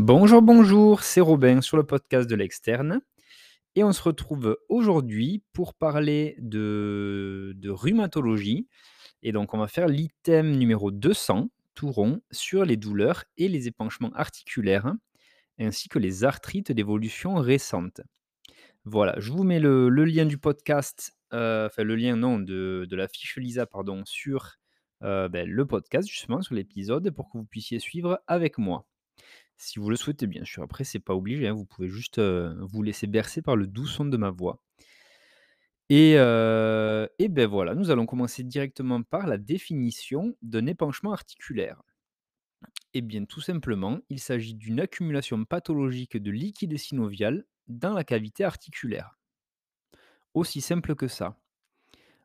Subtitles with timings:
[0.00, 3.00] Bonjour, bonjour, c'est Robin sur le podcast de l'externe.
[3.74, 8.68] Et on se retrouve aujourd'hui pour parler de, rhumatologie.
[9.24, 13.66] Et donc, on va faire l'item numéro 200, tout rond, sur les douleurs et les
[13.66, 14.94] épanchements articulaires,
[15.58, 18.00] ainsi que les arthrites d'évolution récente.
[18.84, 22.86] Voilà, je vous mets le, le lien du podcast, euh, enfin le lien non, de,
[22.88, 24.58] de la fiche Lisa, pardon, sur
[25.02, 28.86] euh, ben, le podcast, justement, sur l'épisode, pour que vous puissiez suivre avec moi.
[29.58, 30.62] Si vous le souhaitez, bien sûr.
[30.62, 34.06] Après, c'est pas obligé, hein, vous pouvez juste, vous laisser bercer par le doux son
[34.06, 34.62] de ma voix.
[35.90, 41.82] Et heu et beh, voilà, nous allons commencer directement par la définition d'un épanchement articulaire.
[42.94, 48.44] Eh bien, tout simplement, il s'agit d'une accumulation pathologique de liquide synovial dans la cavité
[48.44, 49.18] articulaire.
[50.34, 51.38] Aussi simple que ça.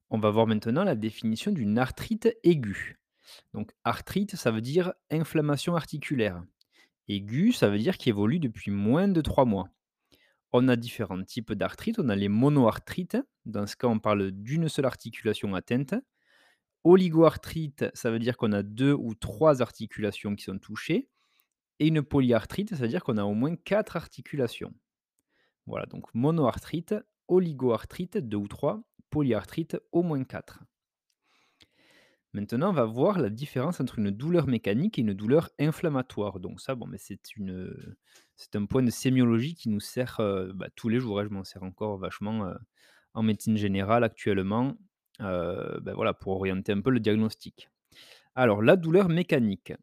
[0.10, 3.00] On va voir maintenant la définition d'une arthrite aiguë.
[3.54, 6.44] Donc arthrite, ça veut dire inflammation articulaire.
[7.08, 9.70] Aigu, ça veut dire qu'il évolue depuis moins de 3 mois.
[10.54, 12.00] On a différents types d'arthrite.
[12.00, 13.18] On a les monoarthrites.
[13.46, 15.96] Dans ce cas, on parle d'une seule articulation atteinte.
[16.84, 21.10] Oligoarthrite, ça veut dire qu'on a deux ou trois articulations qui sont touchées.
[21.80, 24.74] Et une polyarthrite, ça veut dire qu'on a au moins quatre articulations.
[25.66, 26.94] Voilà, donc monoarthrite,
[27.28, 30.64] oligoarthrite, deux ou trois, polyarthrite, au moins quatre.
[32.34, 36.40] Maintenant, on va voir la différence entre une douleur mécanique et une douleur inflammatoire.
[36.40, 37.96] Donc ça, bon, mais c'est une,
[38.36, 41.20] c'est un point de sémiologie qui nous sert euh, bah, tous les jours.
[41.20, 41.26] hein.
[41.26, 42.56] Je m'en sers encore vachement euh,
[43.14, 44.76] en médecine générale actuellement,
[45.22, 47.70] euh, ben voilà, pour orienter un peu le diagnostic.
[48.36, 49.74] Alors, la douleur mécanique,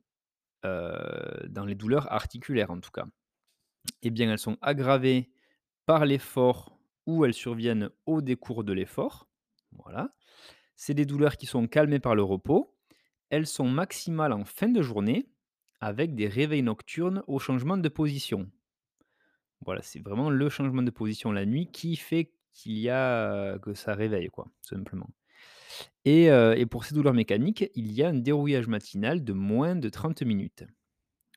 [0.62, 3.06] dans les douleurs articulaires en tout cas,
[4.03, 5.31] eh bien, elles sont aggravées
[5.87, 9.28] par l'effort ou elles surviennent au décours de l'effort.
[9.73, 10.12] Voilà.
[10.83, 12.75] C'est des douleurs qui sont calmées par le repos.
[13.28, 15.28] Elles sont maximales en fin de journée
[15.78, 18.50] avec des réveils nocturnes au changement de position.
[19.60, 23.75] Voilà, c'est vraiment le changement de position la nuit qui fait qu'il y a que
[23.75, 25.10] ça réveille quoi, simplement.
[26.06, 29.77] Et heu et pour ces douleurs mécaniques, il y a un dérouillage matinal de moins
[29.77, 30.65] de 30 minutes.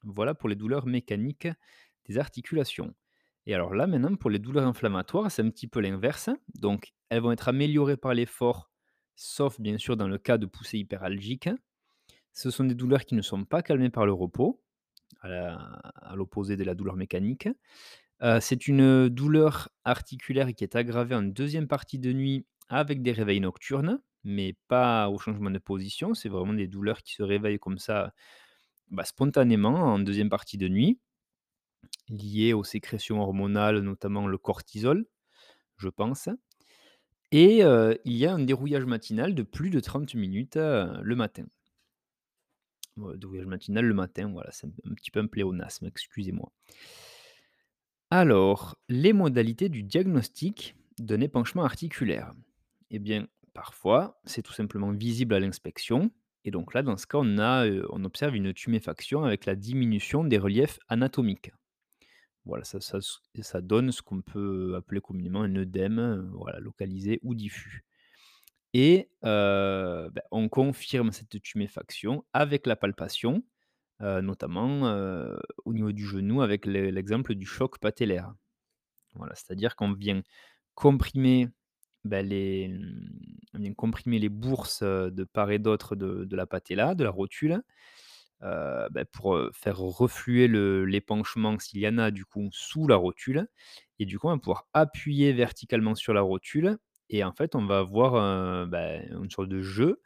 [0.04, 1.50] Voilà pour les douleurs mécaniques
[2.06, 2.94] des articulations.
[3.46, 6.30] Et alors là, maintenant, pour les douleurs inflammatoires, c'est un petit peu l'inverse.
[6.56, 8.73] Donc, elles vont être améliorées par l'effort,
[9.16, 11.50] sauf bien sûr dans le cas de poussée hyperalgique.
[12.34, 14.62] Ce sont des douleurs qui ne sont pas calmées par le repos,
[15.22, 17.48] à l'opposé de la douleur mécanique.
[18.24, 23.12] Heu, c'est une douleur articulaire qui est aggravée en deuxième partie de nuit avec des
[23.14, 26.14] réveils nocturnes, mais pas au changement de position.
[26.14, 28.14] C'est vraiment des douleurs qui se réveillent comme ça,
[28.92, 31.00] bah, spontanément en deuxième partie de nuit,
[32.08, 35.06] liées aux sécrétions hormonales, notamment le cortisol,
[35.78, 36.30] je pense.
[37.36, 37.62] Et
[38.06, 41.46] il y a un dérouillage matinal de plus de 30 minutes, le matin.
[42.96, 46.52] Ouais, dérouillage matinal le matin, voilà, c'est un petit peu un pléonasme, excusez-moi.
[48.12, 52.32] Alors, les modalités du diagnostic d'un épanchement articulaire.
[52.92, 56.12] Eh bien, parfois, c'est tout simplement visible à l'inspection.
[56.46, 60.24] Et donc là, dans ce cas, on, a, on observe une tuméfaction avec la diminution
[60.24, 61.52] des reliefs anatomiques.
[62.46, 62.80] Voilà, ça,
[63.42, 67.86] ça donne ce qu'on peut appeler communément un œdème, euh, voilà, localisé ou diffus.
[68.74, 73.44] Et euh, ben, on confirme cette tuméfaction avec la palpation,
[74.02, 74.84] euh, notamment
[75.66, 78.34] au niveau du genou avec le- l'exemple du choc patellaire.
[79.16, 80.22] Voilà, c'est-à-dire qu'on vient
[80.76, 81.50] comprimer,
[82.06, 83.74] bah, les, mmh, vient
[84.20, 87.62] les bourses, de part et d'autre de la patella, de la rotule,
[88.44, 92.96] heu, bah, pour, heu, faire refluer l'épanchement s'il y en a du coup sous la
[92.98, 93.48] rotule
[94.00, 96.78] et du coup on va pouvoir appuyer verticalement sur la rotule
[97.10, 100.02] et en fait on va avoir, bah, une sorte de jeu,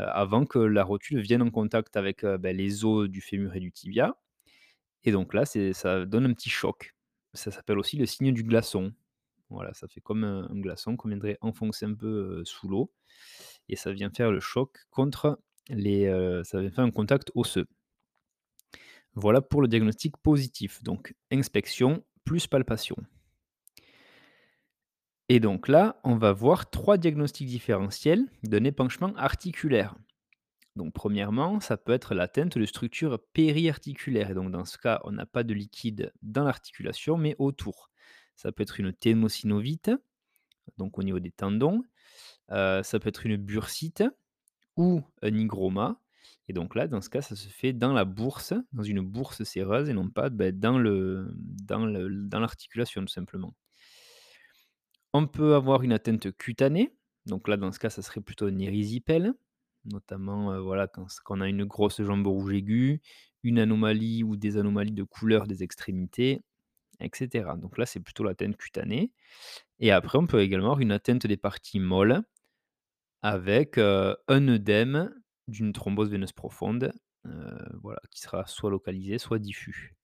[0.00, 3.60] heu, avant que la rotule vienne en contact avec, bah, les os du fémur et
[3.60, 4.16] du tibia
[5.04, 6.94] et donc là ça donne un petit choc.
[7.34, 8.92] Ça s'appelle aussi le signe du glaçon.
[9.50, 12.92] Voilà, ça fait comme un un glaçon qu'on viendrait enfoncer un peu, sous l'eau
[13.68, 15.40] et ça vient faire le choc contre
[16.08, 17.66] heu, ça vient faire un contact osseux.
[19.14, 22.96] Voilà pour le diagnostic positif, donc inspection plus palpation.
[25.28, 29.96] Et donc là, on va voir 3 diagnostics différentiels d'un épanchement articulaire.
[30.76, 35.12] Donc premièrement, ça peut être l'atteinte de structures périarticulaires et donc dans ce cas, on
[35.12, 37.90] n'a pas de liquide dans l'articulation mais autour.
[38.36, 39.90] Ça peut être une ténosynovite,
[40.78, 41.82] donc au niveau des tendons,
[42.52, 44.04] Heu, ça peut être une bursite
[44.76, 46.00] ou un hygroma
[46.48, 49.42] et donc là, dans ce cas, ça se fait dans la bourse, dans une bourse
[49.44, 53.54] séreuse et non pas, beh, dans le dans le dans l'articulation, tout simplement.
[55.12, 56.94] On peut avoir une atteinte cutanée,
[57.26, 59.32] donc là, dans ce cas, ça serait plutôt un érysipèle,
[59.84, 63.00] notamment, voilà, quand quand on a une grosse jambe rouge aiguë,
[63.42, 66.42] une anomalie ou des anomalies de couleur des extrémités,
[67.00, 67.56] et cetera.
[67.56, 69.12] Donc là, c'est plutôt l'atteinte cutanée.
[69.80, 72.22] Et après on peut également avoir une atteinte des parties molles
[73.26, 75.14] avec, un œdème
[75.48, 76.92] d'une thrombose veineuse profonde,
[77.82, 79.94] voilà, qui sera soit localisé, soit diffus.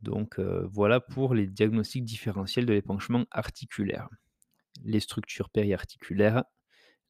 [0.00, 4.08] Donc, voilà pour les diagnostics différentiels de l'épanchement articulaire.
[4.82, 6.44] Les structures périarticulaires,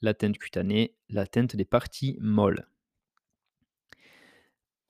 [0.00, 2.66] l'atteinte cutanée, l'atteinte des parties molles.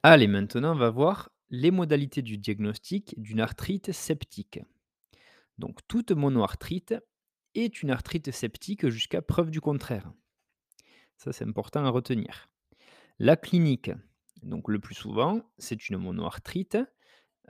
[0.02, 4.60] Allez, maintenant on va voir les modalités du diagnostic d'une arthrite septique.
[5.56, 6.94] Donc toute monoarthrite
[7.54, 10.12] est une arthrite septique jusqu'à preuve du contraire.
[11.16, 12.48] Ça, c'est important à retenir.
[13.18, 13.90] La clinique,
[14.42, 16.78] donc le plus souvent, c'est une monoarthrite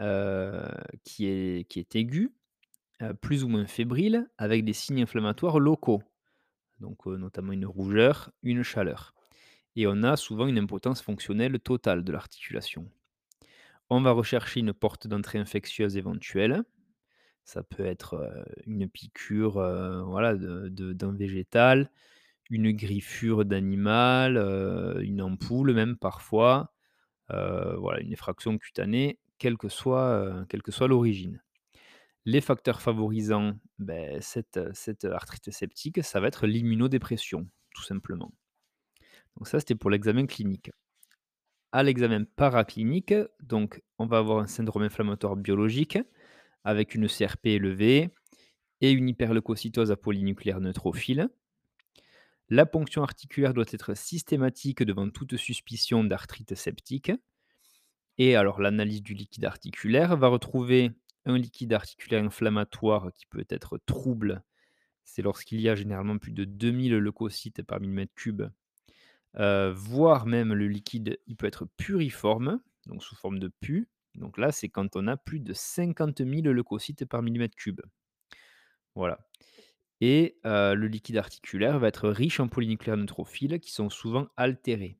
[0.00, 0.68] euh,
[1.04, 2.32] qui, est, qui aiguë,
[3.02, 6.02] euh, plus ou moins fébrile, avec des signes inflammatoires locaux,
[6.80, 9.14] donc euh, notamment une rougeur, une chaleur.
[9.76, 12.88] Et on a souvent une impotence fonctionnelle totale de l'articulation.
[13.90, 16.62] On va rechercher une porte d'entrée infectieuse éventuelle.
[17.44, 18.32] Ça peut être
[18.66, 19.54] une piqûre
[20.06, 21.90] voilà, de- d'un végétal,
[22.50, 24.38] une griffure d'animal,
[25.02, 26.72] une ampoule même parfois,
[27.28, 31.42] voilà, une effraction cutanée, quelle que soit, quelle que soit l'origine.
[32.24, 38.32] Les facteurs favorisant ben, cette, cette arthrite septique, ça va être l'immunodépression, tout simplement.
[39.36, 40.70] Donc ça, c'était pour l'examen clinique.
[41.72, 45.98] À l'examen paraclinique, donc on va avoir un syndrome inflammatoire biologique
[46.64, 48.10] avec une CRP élevée
[48.80, 51.28] et une hyperleucocytose à polynucléaire neutrophile.
[52.50, 57.12] La ponction articulaire doit être systématique devant toute suspicion d'arthrite septique.
[58.18, 60.92] Et alors l'analyse du liquide articulaire va retrouver
[61.24, 64.42] un liquide articulaire inflammatoire qui peut être trouble.
[65.04, 68.42] C'est lorsqu'il y a généralement plus de 2000 leucocytes par millimètre cube,
[69.36, 73.88] euh, voire même le liquide, il peut être puriforme, donc sous forme de pu.
[74.14, 77.80] Donc là, c'est quand on a plus de 50 000 leucocytes par millimètre cube.
[78.94, 79.18] Voilà.
[80.00, 84.98] Et le liquide articulaire va être riche en polynucléaires neutrophiles qui sont souvent altérés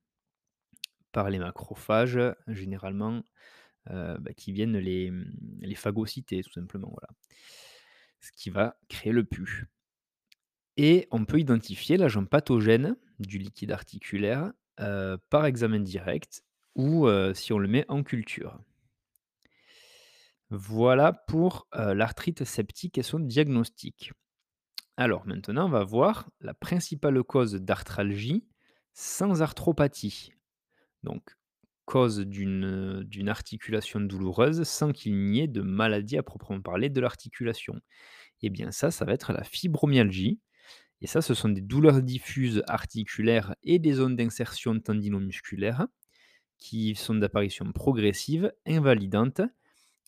[1.13, 2.19] par les macrophages,
[2.49, 3.23] généralement,
[3.87, 5.13] bah, qui viennent les,
[5.61, 6.89] les phagocyter, tout simplement.
[6.91, 7.09] Voilà.
[8.21, 9.67] Ce qui va créer le pu.
[10.77, 16.43] Et on peut identifier l'agent pathogène du liquide articulaire par examen direct
[16.75, 18.59] ou si on le met en culture.
[20.50, 24.12] Voilà pour l'arthrite septique et son diagnostic.
[24.96, 28.46] Alors maintenant, on va voir la principale cause d'arthralgie
[28.93, 30.32] sans arthropathie.
[31.02, 31.37] Donc,
[31.85, 37.81] cause d'une articulation douloureuse sans qu'il n'y ait de maladie à proprement parler de l'articulation.
[38.43, 40.41] Eh bien ça, ça va être la fibromyalgie.
[41.00, 45.87] Et ça, ce sont des douleurs diffuses articulaires et des zones d'insertion tendinomusculaire
[46.56, 49.43] qui sont d'apparition progressive, invalidante,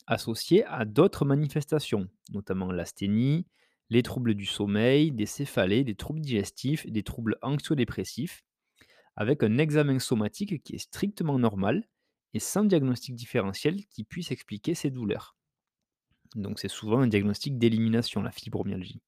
[0.07, 3.47] associées à d'autres manifestations, notamment l'asthénie,
[3.91, 8.45] les troubles du sommeil, des céphalées, des troubles digestifs, des troubles anxio-dépressifs,
[9.15, 11.89] avec un examen somatique qui est strictement normal
[12.35, 15.37] et sans diagnostic différentiel qui puisse expliquer ces douleurs.
[16.35, 19.01] Donc c'est souvent un diagnostic d'élimination, la fibromyalgie.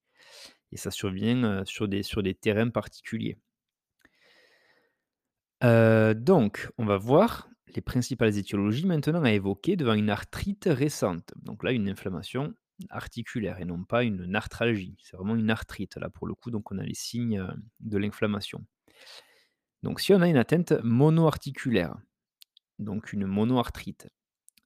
[0.71, 3.37] Et ça survient euh, sur, des, sur des terrains particuliers.
[5.63, 11.33] Euh, donc, on va voir les principales étiologies maintenant à évoquer devant une arthrite récente.
[11.37, 12.53] Donc là, une inflammation
[12.89, 14.95] articulaire et non pas une arthralgie.
[15.03, 17.97] C'est vraiment une arthrite là pour le coup, donc on a les signes euh, de
[17.97, 18.65] l'inflammation.
[19.83, 21.97] Donc si on a une atteinte monoarticulaire,
[22.79, 24.07] donc une monoarthrite,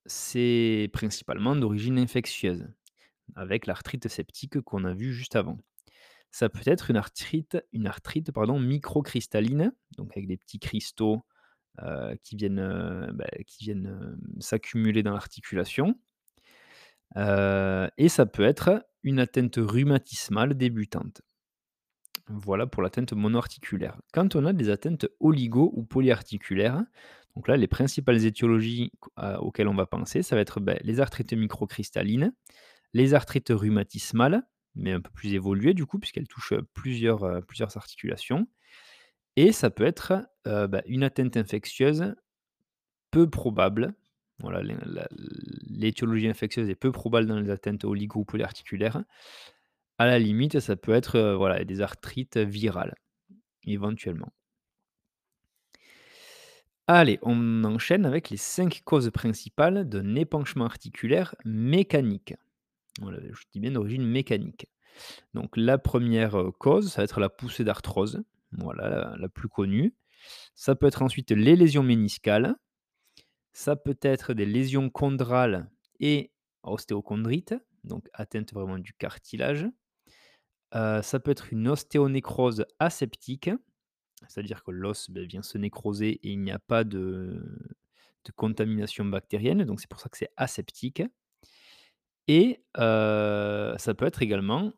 [0.05, 2.67] c'est principalement d'origine infectieuse,
[3.35, 5.57] avec l'arthrite septique qu'on a vue juste avant.
[6.31, 11.23] Ça peut être une arthrite, une arthrite pardon, microcristalline, donc avec des petits cristaux
[11.81, 13.25] euh, qui viennent, euh, bah,
[13.67, 15.99] euh, s'accumuler dans l'articulation.
[17.15, 21.21] Et ça peut être une atteinte rhumatismale débutante.
[22.27, 23.99] Voilà pour l'atteinte monoarticulaire.
[24.13, 26.83] Quand on a des atteintes oligo ou polyarticulaires,
[27.35, 28.91] donc là, les principales étiologies
[29.39, 32.33] auxquelles on va penser, ça va être ben, les arthrites microcristallines,
[32.93, 34.43] les arthrites rhumatismales,
[34.75, 38.47] mais un peu plus évoluées du coup, puisqu'elles touchent plusieurs articulations.
[39.35, 42.15] Et ça peut être ben, une atteinte infectieuse
[43.11, 43.93] peu probable.
[44.39, 44.61] Voilà,
[45.69, 49.03] l'étiologie infectieuse est peu probable dans les atteintes oligo ou polyarticulaires.
[49.99, 52.95] À la limite, ça peut être voilà, des arthrites virales,
[53.65, 54.33] éventuellement.
[56.87, 62.33] Allez, on enchaîne avec les cinq causes principales d'un épanchement articulaire mécanique.
[62.99, 64.67] Je dis bien d'origine mécanique.
[65.33, 68.23] Donc la première cause, ça va être la poussée d'arthrose,
[68.59, 69.95] voilà, la, plus connue.
[70.55, 72.55] Ça peut être ensuite les lésions méniscales,
[73.53, 75.69] Ça peut être des lésions chondrales
[75.99, 76.31] et
[76.63, 79.67] ostéochondrites, donc atteinte vraiment du cartilage.
[80.75, 83.49] Heu, ça peut être une ostéonécrose aseptique,
[84.27, 87.41] c'est-à-dire que l'os, beh, vient se nécroser et il n'y a pas de
[88.35, 91.03] contamination bactérienne, donc c'est pour ça que c'est aseptique
[92.27, 94.71] et heu, ça peut être également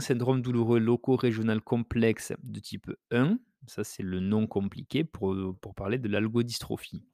[0.00, 5.74] syndrome douloureux loco-régional complexe de type 1, ça c'est le nom compliqué pour, heu, pour
[5.74, 7.06] parler de l'algodystrophie.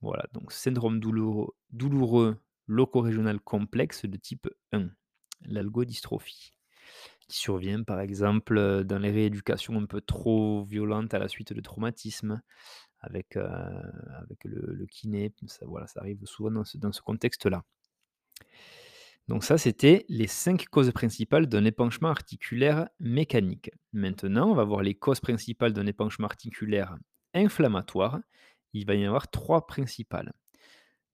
[0.00, 4.90] Voilà, donc syndrome douloureux douloureux loco-régional complexe de type 1,
[5.46, 6.52] l'algodystrophie,
[7.28, 11.52] qui survient par exemple, heu, dans les rééducations un peu trop violentes à la suite
[11.54, 12.42] de traumatismes
[13.00, 17.02] avec, heu, avec le le kiné, ça voilà, ça arrive souvent dans ce dans ce
[17.02, 17.64] contexte-là.
[19.28, 23.70] Donc ça, c'était les 5 causes principales d'un épanchement articulaire mécanique.
[23.92, 26.96] Maintenant, on va voir les causes principales d'un épanchement articulaire
[27.32, 28.20] inflammatoire.
[28.74, 30.32] Il va y en avoir 3 principales.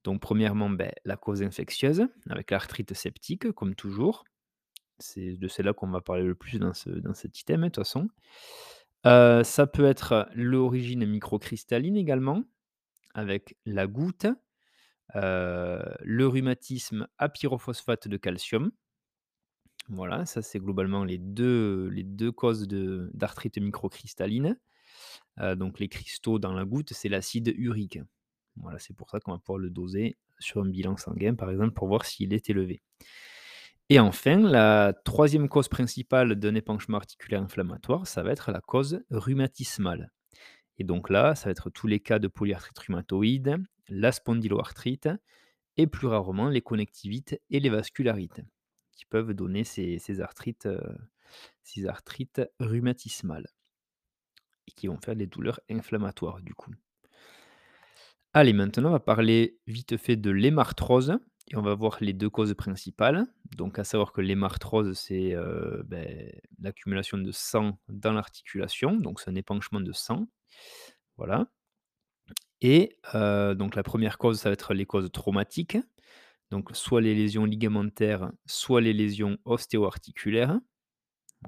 [0.02, 4.24] Donc premièrement, beh, la cause infectieuse avec l'arthrite septique comme toujours.
[4.98, 7.76] C'est de celle-là qu'on va parler le plus dans ce dans cet item, de toute
[7.76, 8.08] façon.
[9.06, 12.42] Heu, ça peut être l'origine microcristalline également,
[13.14, 14.26] avec la goutte,
[15.14, 18.70] le rhumatisme à pyrophosphate de calcium.
[19.88, 24.56] Voilà, ça c'est globalement les 2 les 2 causes de d'arthrite microcristalline.
[25.40, 27.98] Heu, donc les cristaux dans la goutte, c'est l'acide urique.
[28.56, 31.72] Voilà, c'est pour ça qu'on va pouvoir le doser sur un bilan sanguin, par exemple,
[31.72, 32.82] pour voir s'il est élevé.
[33.88, 39.02] Et enfin, la troisième cause principale d'un épanchement articulaire inflammatoire, ça va être la cause
[39.10, 40.12] rhumatismale.
[40.78, 43.58] Et donc là, ça va être tous les cas de polyarthrite rhumatoïde,
[43.90, 45.10] la spondyloarthrite
[45.76, 48.42] et plus rarement les connectivites et les vascularites,
[48.92, 50.80] qui peuvent donner ces, ces arthrites, euh,
[51.62, 53.48] ces arthrites rhumatismales
[54.66, 56.72] et qui vont faire des douleurs inflammatoires du coup.
[58.32, 61.18] Allez, maintenant on va parler vite fait de l'hémarthrose
[61.48, 63.26] et on va voir les deux causes principales.
[63.56, 69.30] Donc à savoir que l'hémarthrose, c'est, heu, beh, l'accumulation de sang dans l'articulation, donc c'est
[69.30, 70.26] un épanchement de sang.
[71.16, 71.50] Voilà
[72.60, 75.78] et donc la première cause, ça va être les causes traumatiques,
[76.50, 80.58] donc soit les lésions ligamentaires, soit les lésions ostéo-articulaires.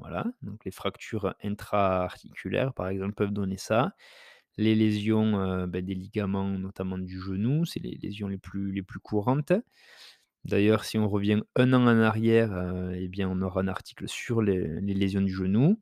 [0.00, 3.94] Voilà, donc les fractures intra-articulaires, par exemple, peuvent donner ça.
[4.56, 9.52] Les lésions, bah, des ligaments, notamment du genou, c'est les lésions les plus courantes.
[10.44, 14.42] D'ailleurs, si on revient un an en arrière, et bien, on aura un article sur
[14.42, 15.80] les lésions du genou,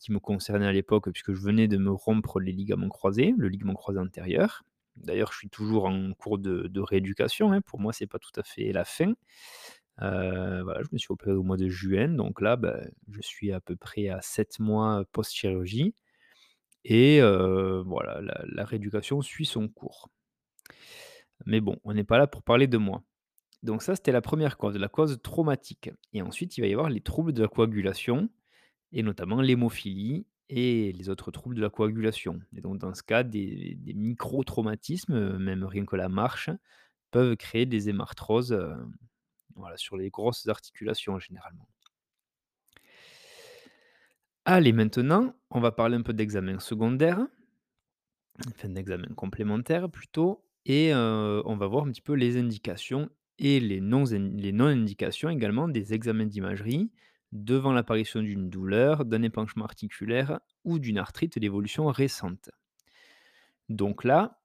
[0.00, 3.48] qui me concernait à l'époque, puisque je venais de me rompre les ligaments croisés, le
[3.48, 4.64] ligament croisé antérieur.
[4.96, 7.60] D'ailleurs, je suis toujours en cours de rééducation, hein.
[7.62, 9.14] Pour moi, c'est pas tout à fait la fin.
[10.02, 12.80] Heu, voilà, je me suis opéré au mois de juin, donc là, bah,
[13.10, 15.94] je suis à peu près à 7 mois post-chirurgie
[16.84, 20.08] et heu, voilà, la la rééducation suit son cours.
[21.46, 23.02] Mais bon, on n'est pas là pour parler de moi.
[23.62, 26.90] Donc ça, c'était la première cause, la cause traumatique et ensuite, il va y avoir
[26.90, 28.28] les troubles de la coagulation
[28.92, 33.22] et notamment l'hémophilie et les autres troubles de la coagulation et donc dans ce cas,
[33.22, 36.50] des micro-traumatismes, même rien que la marche,
[37.10, 38.58] peuvent créer des hémarthroses,
[39.76, 41.68] sur les grosses articulations généralement.
[44.44, 47.26] Allez, maintenant, on va parler un peu d'examens secondaires,
[48.48, 53.80] enfin d'examens complémentaires plutôt et on va voir un petit peu les indications et les
[53.80, 56.90] non-indications également des examens d'imagerie
[57.32, 62.50] devant l'apparition d'une douleur, d'un épanchement articulaire ou d'une arthrite d'évolution récente.
[63.68, 64.40] Donc là,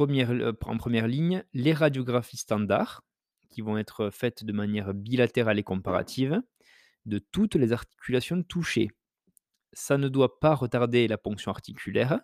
[0.00, 3.04] heu, en première ligne, les radiographies standards
[3.50, 6.40] qui vont être faites de manière bilatérale et comparative
[7.06, 8.90] de toutes les articulations touchées.
[9.72, 12.20] Ça ne doit pas retarder la ponction articulaire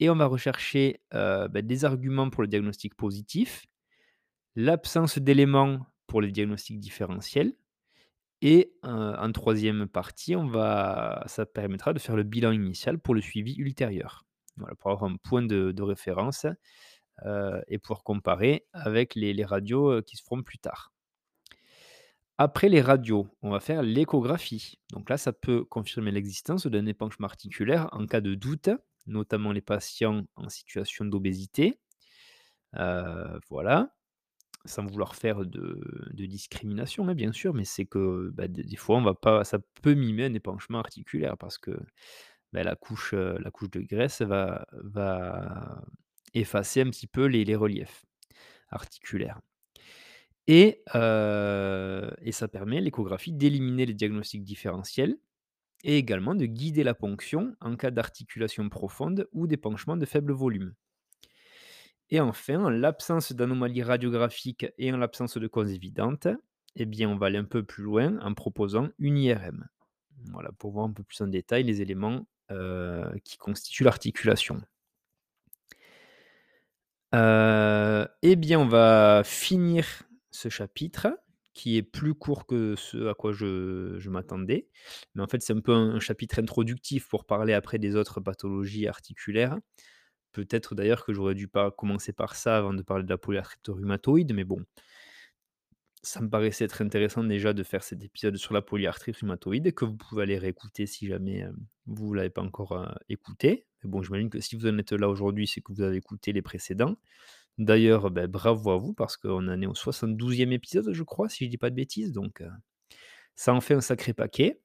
[0.00, 3.66] et on va rechercher, heu, bah, des arguments pour le diagnostic positif,
[4.56, 7.54] l'absence d'éléments pour les diagnostics différentiels
[8.42, 13.20] et en troisième partie, on va ça permettra de faire le bilan initial pour le
[13.22, 14.24] suivi ultérieur.
[14.56, 16.46] Voilà, pour avoir un point de référence,
[17.26, 20.92] heu et pouvoir comparer avec les radios, heu, qui se feront plus tard.
[22.38, 24.78] Après les radios, on va faire l'échographie.
[24.90, 28.68] Donc là, ça peut confirmer l'existence d'un épanchement articulaire en cas de doute,
[29.06, 31.78] notamment les patients en situation d'obésité.
[32.76, 33.95] Heu, voilà,
[34.66, 35.80] sans vouloir faire de
[36.26, 39.94] discrimination, hein, bien sûr, mais c'est que, bah, des fois, on va pas ça peut
[39.94, 41.72] mimer un épanchement articulaire parce que,
[42.52, 44.66] bah, la couche, heu, la couche de graisse va
[46.34, 48.04] effacer un petit peu les reliefs
[48.70, 49.40] articulaires.
[50.48, 55.16] Et heu et ça permet, l'échographie, d'éliminer les diagnostics différentiels
[55.84, 60.74] et également de guider la ponction en cas d'articulation profonde ou d'épanchement de faible volume.
[62.10, 66.28] Et enfin, en l'absence d'anomalies radiographiques et en l'absence de causes évidentes,
[66.76, 69.66] eh bien, on va aller un peu plus loin en proposant une IRM.
[70.30, 74.60] Voilà, pour voir un peu plus en détail les éléments euh, qui constituent l'articulation.
[77.14, 81.08] Euh, eh bien, on va finir ce chapitre
[81.54, 84.68] qui est plus court que ce à quoi je, m'attendais.
[85.14, 88.86] Mais en fait, c'est un peu un, chapitre introductif pour parler après des autres pathologies
[88.86, 89.56] articulaires.
[90.36, 93.66] Peut-être d'ailleurs que j'aurais dû pas commencer par ça avant de parler de la polyarthrite
[93.68, 94.62] rhumatoïde, mais bon,
[96.02, 99.86] ça me paraissait être intéressant déjà de faire cet épisode sur la polyarthrite rhumatoïde, que
[99.86, 101.52] vous pouvez aller réécouter si jamais euh,
[101.86, 103.64] vous ne l'avez pas encore euh, écouté.
[103.82, 106.34] Mais bon, j'imagine que si vous en êtes là aujourd'hui, c'est que vous avez écouté
[106.34, 106.96] les précédents.
[107.56, 111.44] D'ailleurs, ben, bravo à vous, parce qu'on en est au 72e épisode, je crois, si
[111.44, 112.12] je ne dis pas de bêtises.
[112.12, 112.50] Donc, euh,
[113.36, 114.60] ça en fait un sacré paquet.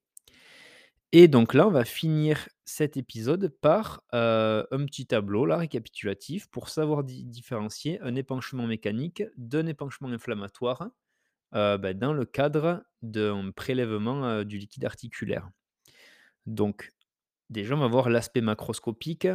[1.13, 6.69] Et donc là, on va finir cet épisode par un petit tableau là, récapitulatif pour
[6.69, 10.89] savoir différencier un épanchement mécanique d'un épanchement inflammatoire
[11.51, 15.49] bah, dans le cadre d'un prélèvement du liquide articulaire.
[16.45, 16.91] Donc,
[17.49, 19.27] déjà, on va voir l'aspect macroscopique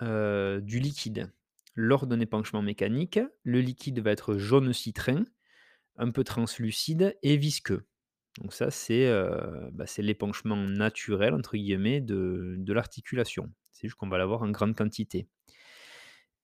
[0.00, 1.32] du liquide.
[1.74, 5.24] Lors d'un épanchement mécanique, le liquide va être jaune citrin,
[5.96, 7.87] un peu translucide et visqueux.
[8.40, 9.10] Donc ça, c'est
[9.72, 13.52] bah, l'épanchement naturel, entre guillemets, de, l'articulation.
[13.72, 15.28] C'est juste qu'on va l'avoir en grande quantité.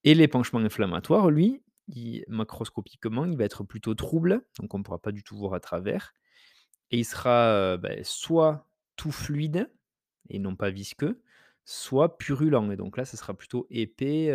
[0.03, 1.63] Et l'épanchement inflammatoire, lui,
[2.29, 5.61] macroscopiquement, il va être plutôt trouble, donc on ne pourra pas du tout voir à
[5.61, 6.13] travers.
[6.91, 9.71] Et il sera bah, soit tout fluide,
[10.29, 11.23] et non pas visqueux,
[11.65, 12.73] soit purulent.
[12.73, 14.31] Et donc là, ce sera plutôt épais,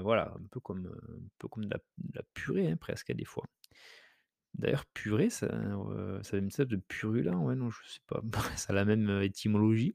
[0.00, 1.74] voilà, un peu comme, un peu comme de
[2.14, 3.44] la, purée, hein, presque, à des fois.
[4.60, 5.48] D'ailleurs, purée, ça,
[6.22, 8.22] ça a une sorte de purulent, ouais, non, je sais pas.
[8.56, 9.94] ça a la même étymologie.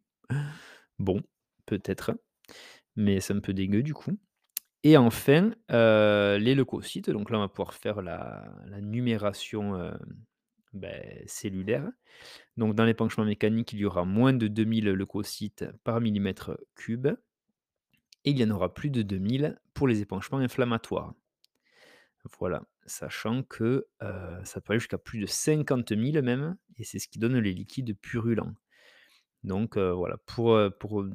[1.00, 1.22] Bon,
[1.66, 2.12] peut-être.
[2.96, 4.18] Mais c'est un peu dégueu, du coup.
[4.84, 8.48] Et enfin, euh, les leucocytes, donc là, on va pouvoir faire la
[8.82, 9.92] numération, euh,
[10.76, 11.90] ben, cellulaire.
[12.58, 17.08] Donc dans l'épanchement mécanique, il y aura moins de 2000 leucocytes par millimètre cube
[18.26, 21.14] et il y en aura plus de 2000 pour les épanchements inflammatoires.
[22.40, 23.88] Voilà, sachant que,
[24.44, 27.54] ça peut aller jusqu'à plus de 50 000 même et c'est ce qui donne les
[27.54, 28.54] liquides purulents.
[29.44, 31.06] Donc voilà, pour, pour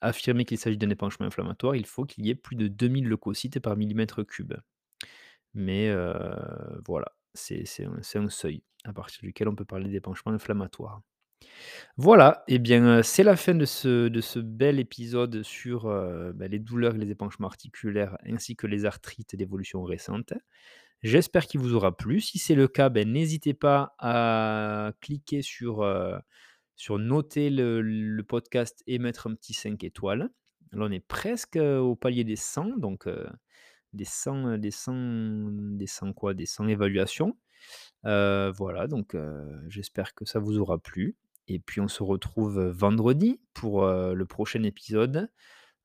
[0.00, 3.60] affirmer qu'il s'agit d'un épanchement inflammatoire, il faut qu'il y ait plus de 2000 leucocytes
[3.60, 4.54] par millimètre cube.
[5.54, 5.94] Mais
[6.86, 7.64] voilà, c'est
[8.16, 11.02] un, seuil à partir duquel on peut parler d'épanchement inflammatoire.
[12.00, 15.84] Voilà, et eh bien c'est la fin de ce, bel épisode sur
[16.34, 20.32] bah, les douleurs et les épanchements articulaires ainsi que les arthrites d'évolution récente.
[21.02, 22.20] J'espère qu'il vous aura plu.
[22.20, 25.84] Si c'est le cas, ben, n'hésitez pas à cliquer sur
[26.76, 30.30] sur noter le, podcast et mettre un petit 5 étoiles.
[30.72, 33.08] Là, on est presque au palier des 100, donc
[33.92, 34.92] des 100, des 100,
[35.76, 37.36] des 100 quoi, des 100 évaluations.
[38.04, 39.16] voilà, donc
[39.68, 41.16] j'espère que ça vous aura plu.
[41.48, 45.30] Et puis on se retrouve vendredi pour le prochain épisode.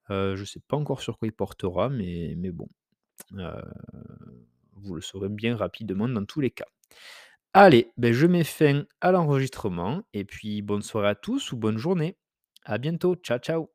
[0.10, 2.68] je ne sais pas encore sur quoi il portera, mais, mais bon,
[4.74, 6.68] vous le saurez bien rapidement dans tous les cas.
[7.54, 11.78] Allez, ben je mets fin à l'enregistrement et puis bonne soirée à tous ou bonne
[11.78, 12.18] journée.
[12.66, 13.16] À bientôt.
[13.16, 13.73] Ciao, ciao.